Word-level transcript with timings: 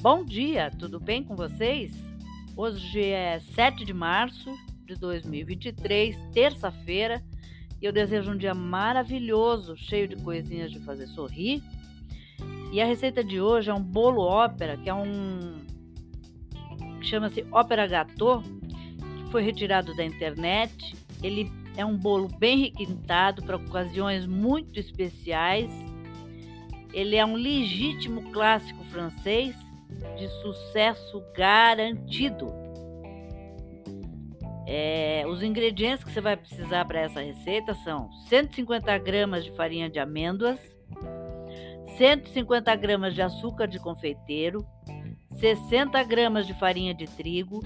Bom 0.00 0.24
dia, 0.24 0.70
tudo 0.70 1.00
bem 1.00 1.24
com 1.24 1.34
vocês? 1.34 1.92
Hoje 2.56 3.02
é 3.02 3.40
7 3.40 3.84
de 3.84 3.92
março 3.92 4.56
de 4.86 4.94
2023, 4.94 6.16
terça-feira, 6.32 7.20
e 7.82 7.84
eu 7.84 7.92
desejo 7.92 8.30
um 8.30 8.36
dia 8.36 8.54
maravilhoso, 8.54 9.76
cheio 9.76 10.06
de 10.06 10.14
coisinhas 10.14 10.70
de 10.70 10.78
fazer 10.78 11.08
sorrir. 11.08 11.64
E 12.72 12.80
a 12.80 12.84
receita 12.84 13.24
de 13.24 13.40
hoje 13.40 13.70
é 13.70 13.74
um 13.74 13.82
bolo 13.82 14.22
ópera, 14.22 14.76
que 14.76 14.88
é 14.88 14.94
um 14.94 15.58
chama-se 17.02 17.44
ópera 17.50 17.84
gâteau, 17.84 18.40
que 18.42 19.32
foi 19.32 19.42
retirado 19.42 19.96
da 19.96 20.04
internet. 20.04 20.94
Ele 21.24 21.50
é 21.76 21.84
um 21.84 21.96
bolo 21.96 22.28
bem 22.38 22.56
requintado 22.60 23.42
para 23.42 23.56
ocasiões 23.56 24.26
muito 24.26 24.78
especiais. 24.78 25.72
Ele 26.92 27.16
é 27.16 27.26
um 27.26 27.34
legítimo 27.34 28.30
clássico 28.30 28.84
francês 28.84 29.56
de 30.16 30.28
sucesso 30.40 31.22
garantido. 31.34 32.52
É, 34.66 35.24
os 35.26 35.42
ingredientes 35.42 36.04
que 36.04 36.12
você 36.12 36.20
vai 36.20 36.36
precisar 36.36 36.84
para 36.84 37.00
essa 37.00 37.22
receita 37.22 37.74
são 37.74 38.12
150 38.28 38.98
gramas 38.98 39.44
de 39.44 39.50
farinha 39.52 39.88
de 39.88 39.98
amêndoas, 39.98 40.60
150 41.96 42.76
gramas 42.76 43.14
de 43.14 43.22
açúcar 43.22 43.66
de 43.66 43.78
confeiteiro, 43.78 44.66
60 45.36 46.02
gramas 46.04 46.46
de 46.46 46.52
farinha 46.52 46.92
de 46.92 47.06
trigo, 47.06 47.62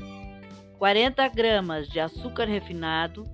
40 0.78 1.26
gramas 1.28 1.88
de 1.88 1.98
açúcar 1.98 2.46
refinado, 2.46 3.24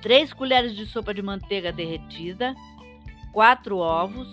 3 0.00 0.32
colheres 0.32 0.76
de 0.76 0.86
sopa 0.86 1.12
de 1.12 1.22
manteiga 1.22 1.72
derretida, 1.72 2.54
4 3.32 3.76
ovos, 3.76 4.28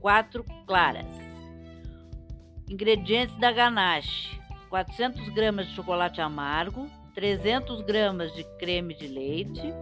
4 0.00 0.44
claras. 0.66 1.19
Ingredientes 2.70 3.36
da 3.38 3.50
ganache: 3.50 4.38
400 4.68 5.28
gramas 5.30 5.66
de 5.66 5.74
chocolate 5.74 6.20
amargo, 6.20 6.88
300 7.16 7.80
gramas 7.80 8.32
de 8.32 8.44
creme 8.60 8.94
de 8.94 9.08
leite, 9.08 9.74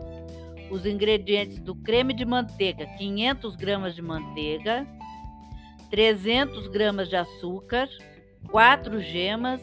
os 0.70 0.86
ingredientes 0.86 1.58
do 1.58 1.74
creme 1.74 2.14
de 2.14 2.24
manteiga: 2.24 2.86
500 2.86 3.56
gramas 3.56 3.94
de 3.94 4.00
manteiga, 4.00 4.86
300 5.90 6.66
gramas 6.68 7.10
de 7.10 7.16
açúcar, 7.16 7.90
4 8.50 9.02
gemas, 9.02 9.60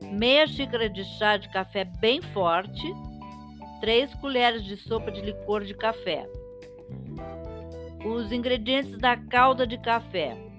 meia 0.00 0.46
xícara 0.46 0.88
de 0.88 1.04
chá 1.18 1.36
de 1.36 1.48
café 1.48 1.82
bem 1.82 2.22
forte, 2.22 2.86
3 3.80 4.14
colheres 4.14 4.62
de 4.62 4.76
sopa 4.76 5.10
de 5.10 5.20
licor 5.22 5.64
de 5.64 5.74
café. 5.74 6.24
Os 8.04 8.30
ingredientes 8.30 8.96
da 8.96 9.16
calda 9.16 9.66
de 9.66 9.76
café: 9.76 10.49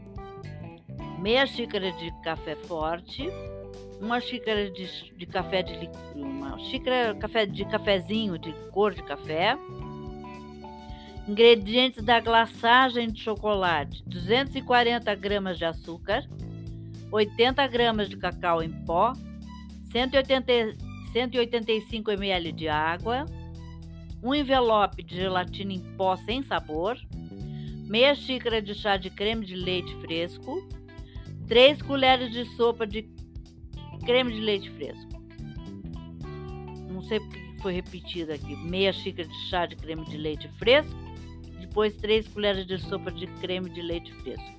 meia 1.21 1.45
xícara 1.45 1.91
de 1.91 2.11
café 2.23 2.55
forte, 2.55 3.29
uma 4.01 4.19
xícara 4.19 4.71
de, 4.71 5.13
de 5.15 5.25
café 5.27 5.61
de 5.61 5.89
uma 6.15 6.57
xícara 6.57 7.15
café 7.15 7.45
de 7.45 7.63
cafezinho 7.65 8.39
de 8.39 8.51
cor 8.71 8.93
de 8.93 9.03
café. 9.03 9.55
Ingredientes 11.27 12.03
da 12.03 12.19
glaçagem 12.19 13.11
de 13.11 13.21
chocolate: 13.21 14.03
240 14.07 15.13
gramas 15.13 15.59
de 15.59 15.65
açúcar, 15.65 16.27
80 17.11 17.67
gramas 17.67 18.09
de 18.09 18.17
cacau 18.17 18.63
em 18.63 18.71
pó, 18.83 19.13
180, 19.91 20.75
185 21.13 22.11
ml 22.11 22.51
de 22.51 22.67
água, 22.67 23.27
um 24.23 24.33
envelope 24.33 25.03
de 25.03 25.17
gelatina 25.17 25.73
em 25.73 25.81
pó 25.95 26.15
sem 26.15 26.41
sabor, 26.41 26.97
meia 27.87 28.15
xícara 28.15 28.59
de 28.59 28.73
chá 28.73 28.97
de 28.97 29.11
creme 29.11 29.45
de 29.45 29.55
leite 29.55 29.95
fresco, 29.97 30.67
3 31.51 31.81
colheres 31.81 32.31
de 32.31 32.45
sopa 32.55 32.87
de 32.87 33.05
creme 34.05 34.31
de 34.31 34.39
leite 34.39 34.69
fresco. 34.69 35.21
Não 36.89 37.01
sei 37.01 37.19
porque 37.19 37.57
foi 37.61 37.73
repetido 37.73 38.31
aqui. 38.31 38.55
Meia 38.55 38.93
xícara 38.93 39.27
de 39.27 39.35
chá 39.49 39.65
de 39.65 39.75
creme 39.75 40.05
de 40.05 40.15
leite 40.15 40.47
fresco. 40.57 40.95
Depois 41.59 41.93
3 41.97 42.25
colheres 42.29 42.65
de 42.65 42.77
sopa 42.77 43.11
de 43.11 43.27
creme 43.41 43.69
de 43.69 43.81
leite 43.81 44.13
fresco. 44.23 44.49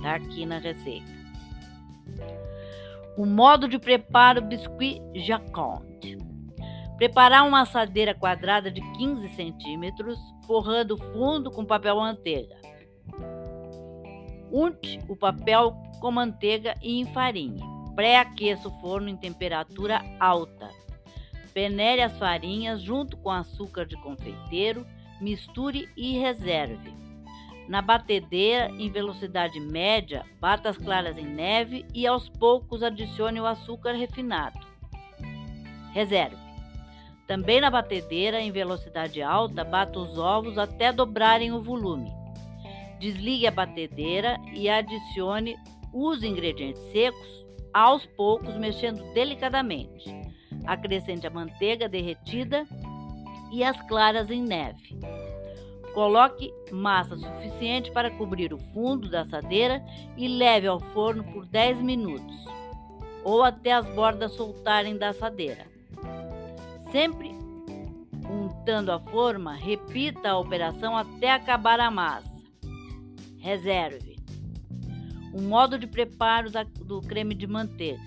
Tá 0.00 0.14
aqui 0.14 0.46
na 0.46 0.58
receita. 0.58 1.10
O 3.16 3.26
modo 3.26 3.66
de 3.66 3.80
preparo 3.80 4.40
biscuit 4.40 5.02
Jaconte. 5.16 6.16
Preparar 6.96 7.44
uma 7.44 7.62
assadeira 7.62 8.14
quadrada 8.14 8.70
de 8.70 8.80
15 8.92 9.30
centímetros, 9.30 10.16
forrando 10.46 10.94
o 10.94 11.12
fundo 11.12 11.50
com 11.50 11.64
papel 11.64 11.96
manteiga. 11.96 12.65
Unte 14.52 15.00
o 15.08 15.16
papel 15.16 15.76
com 16.00 16.10
manteiga 16.10 16.76
e 16.82 17.00
enfarinhe. 17.00 17.60
Pré-aqueça 17.94 18.68
o 18.68 18.80
forno 18.80 19.08
em 19.08 19.16
temperatura 19.16 20.02
alta. 20.20 20.68
Peneire 21.52 22.02
as 22.02 22.18
farinhas 22.18 22.82
junto 22.82 23.16
com 23.16 23.30
açúcar 23.30 23.86
de 23.86 23.96
confeiteiro, 23.96 24.86
misture 25.20 25.88
e 25.96 26.18
reserve. 26.18 26.94
Na 27.68 27.82
batedeira, 27.82 28.68
em 28.78 28.90
velocidade 28.90 29.58
média, 29.58 30.24
bata 30.40 30.68
as 30.68 30.76
claras 30.76 31.18
em 31.18 31.26
neve 31.26 31.84
e 31.92 32.06
aos 32.06 32.28
poucos 32.28 32.82
adicione 32.82 33.40
o 33.40 33.46
açúcar 33.46 33.92
refinado. 33.92 34.60
Reserve. 35.92 36.36
Também 37.26 37.60
na 37.60 37.70
batedeira, 37.70 38.40
em 38.40 38.52
velocidade 38.52 39.20
alta, 39.20 39.64
bata 39.64 39.98
os 39.98 40.16
ovos 40.16 40.58
até 40.58 40.92
dobrarem 40.92 41.50
o 41.50 41.60
volume. 41.60 42.12
Desligue 42.98 43.46
a 43.46 43.50
batedeira 43.50 44.36
e 44.52 44.68
adicione 44.68 45.56
os 45.92 46.22
ingredientes 46.22 46.82
secos 46.92 47.46
aos 47.72 48.06
poucos, 48.06 48.56
mexendo 48.56 49.02
delicadamente. 49.12 50.14
Acrescente 50.66 51.26
a 51.26 51.30
manteiga 51.30 51.88
derretida 51.88 52.66
e 53.52 53.62
as 53.62 53.80
claras 53.82 54.30
em 54.30 54.42
neve. 54.42 54.98
Coloque 55.94 56.52
massa 56.70 57.16
suficiente 57.16 57.90
para 57.90 58.10
cobrir 58.10 58.52
o 58.52 58.58
fundo 58.74 59.08
da 59.08 59.22
assadeira 59.22 59.82
e 60.16 60.28
leve 60.28 60.66
ao 60.66 60.78
forno 60.78 61.24
por 61.24 61.46
10 61.46 61.80
minutos 61.80 62.36
ou 63.24 63.42
até 63.42 63.72
as 63.72 63.86
bordas 63.86 64.32
soltarem 64.32 64.96
da 64.96 65.08
assadeira. 65.08 65.66
Sempre 66.92 67.34
untando 68.30 68.92
a 68.92 69.00
forma, 69.00 69.54
repita 69.54 70.30
a 70.30 70.38
operação 70.38 70.96
até 70.96 71.30
acabar 71.30 71.80
a 71.80 71.90
massa. 71.90 72.35
Reserve. 73.46 74.16
O 75.32 75.40
modo 75.40 75.78
de 75.78 75.86
preparo 75.86 76.50
da, 76.50 76.64
do 76.64 77.00
creme 77.00 77.32
de 77.32 77.46
manteiga. 77.46 78.02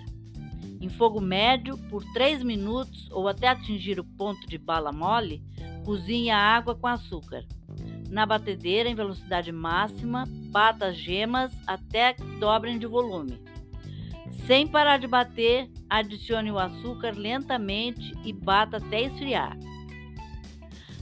Em 0.78 0.90
fogo 0.90 1.18
médio, 1.18 1.78
por 1.88 2.04
3 2.12 2.42
minutos 2.42 3.08
ou 3.10 3.26
até 3.26 3.48
atingir 3.48 3.98
o 3.98 4.04
ponto 4.04 4.46
de 4.46 4.58
bala 4.58 4.92
mole, 4.92 5.42
cozinhe 5.82 6.28
a 6.28 6.36
água 6.36 6.74
com 6.74 6.86
açúcar. 6.86 7.46
Na 8.10 8.26
batedeira, 8.26 8.90
em 8.90 8.94
velocidade 8.94 9.50
máxima, 9.50 10.24
bata 10.52 10.88
as 10.88 10.98
gemas 10.98 11.50
até 11.66 12.12
que 12.12 12.38
dobrem 12.38 12.78
de 12.78 12.86
volume. 12.86 13.40
Sem 14.46 14.66
parar 14.66 14.98
de 14.98 15.06
bater, 15.06 15.70
adicione 15.88 16.52
o 16.52 16.58
açúcar 16.58 17.16
lentamente 17.16 18.12
e 18.26 18.30
bata 18.30 18.76
até 18.76 19.04
esfriar. 19.04 19.56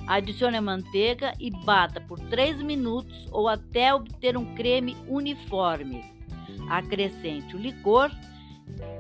Adicione 0.09 0.57
a 0.57 0.63
manteiga 0.63 1.35
e 1.39 1.51
bata 1.51 2.01
por 2.01 2.19
3 2.19 2.63
minutos 2.63 3.29
ou 3.31 3.47
até 3.47 3.93
obter 3.95 4.39
um 4.39 4.55
creme 4.55 4.97
uniforme. 5.07 6.03
Acrescente 6.71 7.55
o 7.55 7.59
licor, 7.59 8.11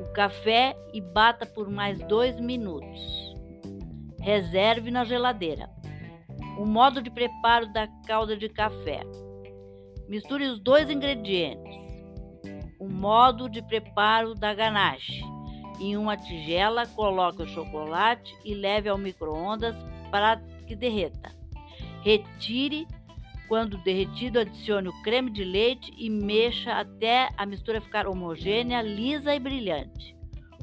o 0.02 0.12
café 0.12 0.76
e 0.92 1.00
bata 1.00 1.46
por 1.46 1.70
mais 1.70 1.98
2 2.00 2.38
minutos. 2.40 3.34
Reserve 4.20 4.90
na 4.90 5.02
geladeira. 5.02 5.70
O 6.58 6.66
modo 6.66 7.00
de 7.00 7.10
preparo 7.10 7.72
da 7.72 7.88
calda 8.06 8.36
de 8.36 8.50
café. 8.50 9.00
Misture 10.10 10.44
os 10.44 10.60
dois 10.60 10.90
ingredientes. 10.90 11.74
O 12.78 12.86
modo 12.86 13.48
de 13.48 13.62
preparo 13.62 14.34
da 14.34 14.52
ganache. 14.52 15.22
Em 15.80 15.96
uma 15.96 16.18
tigela, 16.18 16.86
coloque 16.86 17.44
o 17.44 17.48
chocolate 17.48 18.36
e 18.44 18.52
leve 18.52 18.90
ao 18.90 18.98
micro-ondas 18.98 19.74
para 20.10 20.38
que 20.68 20.76
derreta. 20.76 21.34
Retire. 22.02 22.86
Quando 23.48 23.78
derretido, 23.78 24.38
adicione 24.38 24.88
o 24.88 25.02
creme 25.02 25.30
de 25.30 25.42
leite 25.42 25.90
e 25.96 26.10
mexa 26.10 26.74
até 26.74 27.30
a 27.34 27.46
mistura 27.46 27.80
ficar 27.80 28.06
homogênea, 28.06 28.82
lisa 28.82 29.34
e 29.34 29.40
brilhante. 29.40 30.14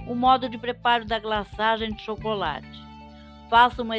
O 0.08 0.14
modo 0.14 0.48
de 0.48 0.56
preparo 0.56 1.04
da 1.04 1.18
glaçagem 1.18 1.92
de 1.92 2.04
chocolate. 2.04 2.80
Faça, 3.50 3.82
uma, 3.82 3.96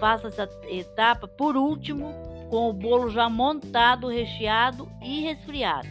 faça 0.00 0.28
essa 0.28 0.48
etapa 0.70 1.28
por 1.28 1.54
último 1.54 2.14
com 2.48 2.70
o 2.70 2.72
bolo 2.72 3.10
já 3.10 3.28
montado, 3.28 4.08
recheado 4.08 4.88
e 5.02 5.20
resfriado. 5.20 5.88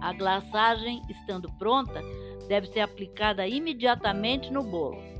A 0.00 0.12
glaçagem 0.14 1.02
estando 1.10 1.52
pronta, 1.58 2.00
deve 2.48 2.66
ser 2.68 2.80
aplicada 2.80 3.46
imediatamente 3.46 4.50
no 4.50 4.62
bolo. 4.62 5.11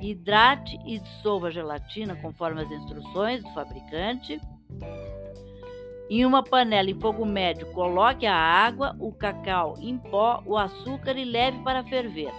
Hidrate 0.00 0.78
e 0.84 0.98
dissolva 0.98 1.48
a 1.48 1.50
gelatina 1.50 2.16
conforme 2.16 2.62
as 2.62 2.70
instruções 2.70 3.42
do 3.42 3.50
fabricante. 3.54 4.40
Em 6.08 6.24
uma 6.24 6.42
panela 6.42 6.88
em 6.88 7.00
fogo 7.00 7.24
médio, 7.24 7.66
coloque 7.72 8.26
a 8.26 8.36
água, 8.36 8.94
o 9.00 9.12
cacau 9.12 9.74
em 9.80 9.98
pó, 9.98 10.42
o 10.46 10.56
açúcar 10.56 11.16
e 11.16 11.24
leve 11.24 11.58
para 11.64 11.82
ferver. 11.82 12.32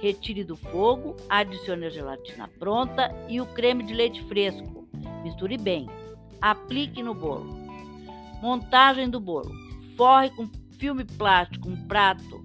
Retire 0.00 0.44
do 0.44 0.56
fogo, 0.56 1.16
adicione 1.28 1.86
a 1.86 1.90
gelatina 1.90 2.48
pronta 2.58 3.14
e 3.28 3.40
o 3.40 3.46
creme 3.46 3.82
de 3.82 3.94
leite 3.94 4.22
fresco. 4.24 4.86
Misture 5.22 5.56
bem. 5.56 5.88
Aplique 6.40 7.02
no 7.02 7.14
bolo. 7.14 7.58
Montagem 8.40 9.08
do 9.08 9.18
bolo. 9.18 9.50
Forre 9.96 10.30
com 10.30 10.48
filme 10.78 11.04
plástico 11.04 11.68
um 11.68 11.88
prato 11.88 12.44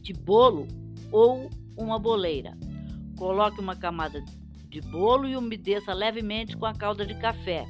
de 0.00 0.12
bolo 0.12 0.66
ou 1.12 1.50
uma 1.76 1.98
boleira. 1.98 2.56
Coloque 3.16 3.60
uma 3.60 3.74
camada 3.74 4.22
de 4.68 4.80
bolo 4.80 5.26
e 5.26 5.36
umedeça 5.36 5.92
levemente 5.94 6.56
com 6.56 6.66
a 6.66 6.74
calda 6.74 7.06
de 7.06 7.14
café. 7.14 7.66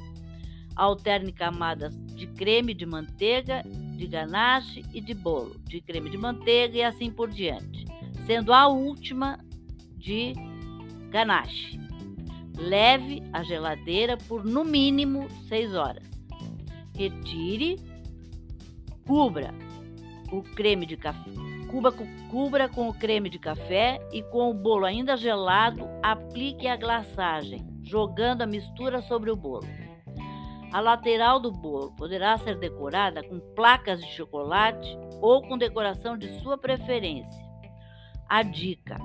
Alterne 0.75 1.31
camadas 1.31 1.95
de 2.13 2.27
creme 2.27 2.73
de 2.73 2.85
manteiga, 2.85 3.63
de 3.95 4.05
ganache 4.07 4.83
e 4.93 5.01
de 5.01 5.13
bolo, 5.13 5.59
de 5.65 5.81
creme 5.81 6.09
de 6.09 6.17
manteiga 6.17 6.77
e 6.77 6.83
assim 6.83 7.09
por 7.09 7.29
diante, 7.29 7.85
sendo 8.25 8.53
a 8.53 8.67
última 8.67 9.39
de 9.95 10.33
ganache. 11.09 11.79
Leve 12.57 13.23
à 13.31 13.43
geladeira 13.43 14.17
por 14.17 14.43
no 14.43 14.63
mínimo 14.63 15.27
6 15.47 15.73
horas. 15.75 16.03
Retire, 16.95 17.77
cubra 19.05 19.53
o 20.31 20.41
creme 20.41 20.85
de 20.85 20.97
café. 20.97 21.46
Cubra, 21.69 21.91
cubra 22.29 22.69
com 22.69 22.89
o 22.89 22.93
creme 22.93 23.29
de 23.29 23.37
café 23.37 23.99
e 24.11 24.23
com 24.23 24.49
o 24.49 24.53
bolo 24.53 24.85
ainda 24.85 25.17
gelado, 25.17 25.87
aplique 26.01 26.67
a 26.67 26.75
glaçagem, 26.75 27.65
jogando 27.83 28.41
a 28.41 28.47
mistura 28.47 29.01
sobre 29.01 29.29
o 29.29 29.35
bolo. 29.35 29.67
A 30.71 30.79
lateral 30.79 31.39
do 31.39 31.51
bolo 31.51 31.93
poderá 31.95 32.37
ser 32.37 32.57
decorada 32.57 33.23
com 33.23 33.39
placas 33.55 33.99
de 34.01 34.11
chocolate 34.13 34.97
ou 35.21 35.41
com 35.41 35.57
decoração 35.57 36.17
de 36.17 36.39
sua 36.41 36.57
preferência. 36.57 37.45
A 38.27 38.43
dica: 38.43 38.97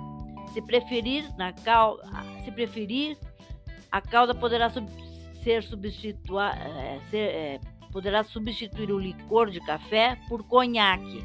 se 0.52 0.60
preferir, 0.62 1.24
na 1.36 1.52
cal... 1.52 1.98
se 2.44 2.50
preferir 2.50 3.16
a 3.92 4.00
calda 4.00 4.34
poderá 4.34 4.70
sub 4.70 4.88
ser, 5.44 5.62
é, 7.12 7.60
poderá 7.92 8.24
substituir 8.24 8.90
o 8.90 8.98
licor 8.98 9.50
de 9.50 9.60
café 9.60 10.18
por 10.30 10.42
conhaque. 10.44 11.22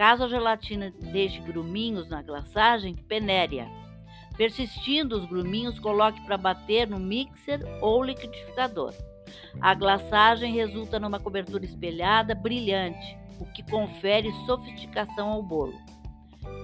Caso 0.00 0.24
a 0.24 0.28
gelatina 0.28 0.94
deixe 1.12 1.38
gruminhos 1.40 2.08
na 2.08 2.22
glaçagem, 2.22 2.94
penéria. 2.94 3.68
Persistindo 4.34 5.14
os 5.14 5.26
gruminhos, 5.26 5.78
coloque 5.78 6.18
para 6.22 6.38
bater 6.38 6.88
no 6.88 6.98
mixer 6.98 7.60
ou 7.82 8.02
liquidificador. 8.02 8.94
A 9.60 9.74
glaçagem 9.74 10.54
resulta 10.54 10.98
numa 10.98 11.20
cobertura 11.20 11.66
espelhada 11.66 12.34
brilhante, 12.34 13.14
o 13.38 13.44
que 13.44 13.62
confere 13.62 14.32
sofisticação 14.46 15.28
ao 15.28 15.42
bolo. 15.42 15.74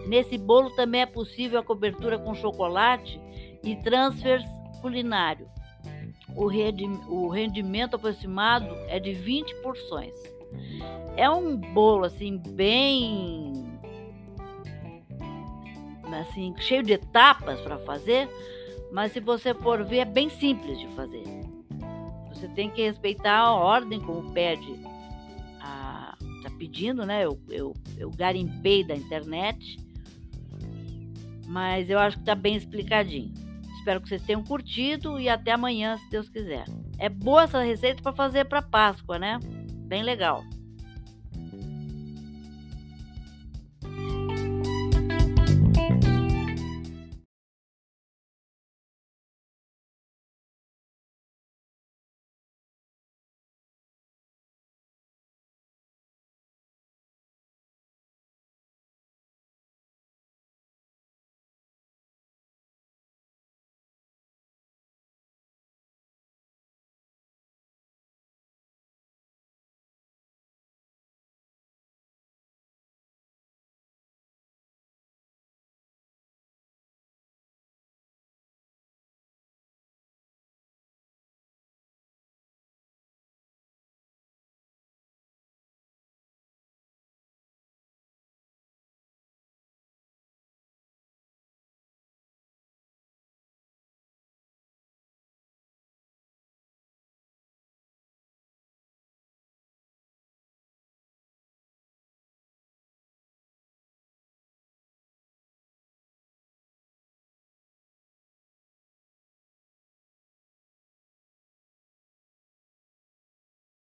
Nesse 0.07 0.39
bolo 0.39 0.71
também 0.71 1.03
é 1.03 1.07
possível 1.07 1.61
a 1.61 1.63
cobertura 1.63 2.19
com 2.19 2.35
chocolate 2.35 3.21
e 3.63 3.77
transfers 3.77 4.47
culinário. 4.81 5.47
O 6.35 7.29
rendimento 7.29 7.97
aproximado 7.97 8.75
é 8.89 8.99
de 8.99 9.13
20 9.13 9.57
porções. 9.57 10.15
É 11.17 11.29
um 11.31 11.57
bolo 11.57 12.05
assim 12.05 12.37
bem 12.37 13.53
assim 16.21 16.55
cheio 16.59 16.83
de 16.83 16.93
etapas 16.93 17.61
para 17.61 17.79
fazer, 17.79 18.29
mas 18.93 19.13
se 19.13 19.21
você 19.21 19.53
for 19.55 19.85
ver 19.85 19.99
é 19.99 20.05
bem 20.05 20.29
simples 20.29 20.79
de 20.79 20.89
fazer. 20.89 21.25
Você 22.29 22.49
tem 22.49 22.71
que 22.71 22.83
respeitar 22.83 23.39
a 23.39 23.55
ordem 23.55 24.01
como 24.01 24.31
pede 24.33 24.79
a 25.61 26.15
tá 26.43 26.51
pedindo, 26.59 27.05
né? 27.05 27.25
Eu, 27.25 27.41
eu, 27.49 27.75
eu 27.97 28.11
garimpei 28.11 28.85
da 28.85 28.95
internet, 28.95 29.79
mas 31.47 31.89
eu 31.89 31.99
acho 31.99 32.19
que 32.19 32.25
tá 32.25 32.35
bem 32.35 32.57
explicadinho. 32.57 33.33
Espero 33.79 34.01
que 34.01 34.09
vocês 34.09 34.23
tenham 34.23 34.43
curtido 34.43 35.19
e 35.19 35.29
até 35.29 35.53
amanhã, 35.53 35.97
se 35.97 36.11
Deus 36.11 36.29
quiser. 36.29 36.65
É 36.99 37.09
boa 37.09 37.45
essa 37.45 37.63
receita 37.63 38.03
para 38.03 38.13
fazer 38.13 38.45
para 38.45 38.61
Páscoa, 38.61 39.19
né? 39.19 39.39
Bem 39.87 40.03
legal. 40.03 40.45